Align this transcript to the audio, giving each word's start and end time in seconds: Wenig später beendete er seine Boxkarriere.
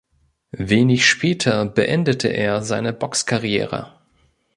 Wenig 0.57 1.07
später 1.07 1.63
beendete 1.67 2.29
er 2.29 2.63
seine 2.63 2.91
Boxkarriere. 2.91 3.99